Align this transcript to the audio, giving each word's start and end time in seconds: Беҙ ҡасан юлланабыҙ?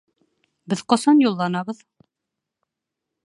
Беҙ 0.73 0.81
ҡасан 0.93 1.19
юлланабыҙ? 1.25 1.83